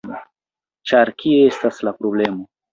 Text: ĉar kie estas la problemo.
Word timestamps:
ĉar 0.93 1.13
kie 1.21 1.45
estas 1.53 1.85
la 1.89 1.97
problemo. 2.03 2.53